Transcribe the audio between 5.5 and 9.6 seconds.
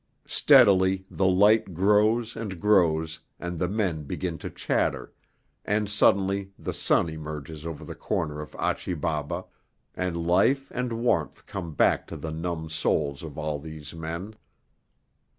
and suddenly the sun emerges over the corner of Achi Baba,